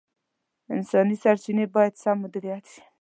انساني 0.75 1.15
سرچیني 1.23 1.65
باید 1.75 1.93
سم 2.03 2.17
مدیریت 2.23 2.65
شي. 2.73 2.81